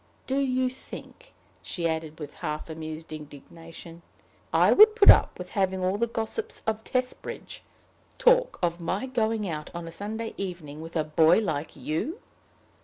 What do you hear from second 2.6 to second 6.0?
amused indignation, "I would put up with having all